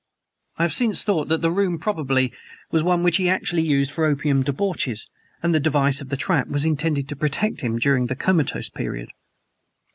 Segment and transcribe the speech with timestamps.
[0.57, 2.33] I have since thought that the room probably
[2.71, 5.05] was one which he actually used for opium debauches,
[5.43, 9.09] and the device of the trap was intended to protect him during the comatose period.